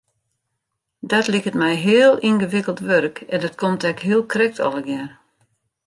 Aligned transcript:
Dat 1.11 1.25
liket 1.31 1.53
my 1.61 1.73
heel 1.87 2.11
yngewikkeld 2.29 2.79
wurk 2.87 3.17
en 3.33 3.39
dat 3.43 3.55
komt 3.61 3.83
ek 3.91 3.99
heel 4.07 4.23
krekt 4.33 4.59
allegear. 4.67 5.09